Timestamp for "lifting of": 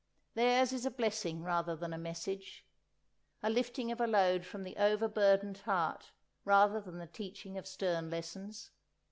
3.51-4.01